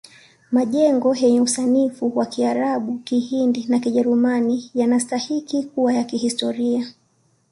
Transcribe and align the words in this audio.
Majengo 0.51 1.15
yenye 1.15 1.41
usanifu 1.41 2.17
wa 2.17 2.25
kiarabu 2.25 2.97
kihindi 2.99 3.65
na 3.67 3.79
kijerumani 3.79 4.71
yanastahiki 4.75 5.63
kuwa 5.63 5.93
ya 5.93 6.03
kihistoria 6.03 6.93